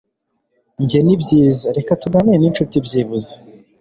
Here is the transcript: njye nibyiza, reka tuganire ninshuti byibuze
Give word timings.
njye 0.83 0.99
nibyiza, 1.05 1.67
reka 1.77 1.91
tuganire 2.01 2.37
ninshuti 2.39 2.75
byibuze 2.85 3.33